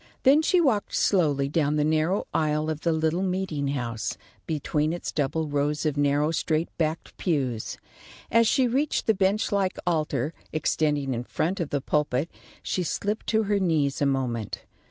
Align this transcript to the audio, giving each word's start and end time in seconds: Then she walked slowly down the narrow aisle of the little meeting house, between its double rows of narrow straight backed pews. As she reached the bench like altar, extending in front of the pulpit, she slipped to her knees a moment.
Then 0.23 0.41
she 0.41 0.59
walked 0.59 0.95
slowly 0.95 1.47
down 1.47 1.75
the 1.75 1.83
narrow 1.83 2.25
aisle 2.33 2.71
of 2.71 2.81
the 2.81 2.91
little 2.91 3.21
meeting 3.21 3.67
house, 3.67 4.17
between 4.47 4.93
its 4.93 5.11
double 5.11 5.47
rows 5.47 5.85
of 5.85 5.95
narrow 5.95 6.31
straight 6.31 6.75
backed 6.79 7.15
pews. 7.17 7.77
As 8.31 8.47
she 8.47 8.67
reached 8.67 9.05
the 9.05 9.13
bench 9.13 9.51
like 9.51 9.77
altar, 9.85 10.33
extending 10.51 11.13
in 11.13 11.23
front 11.23 11.59
of 11.59 11.69
the 11.69 11.81
pulpit, 11.81 12.31
she 12.63 12.81
slipped 12.81 13.27
to 13.27 13.43
her 13.43 13.59
knees 13.59 14.01
a 14.01 14.07
moment. 14.07 14.63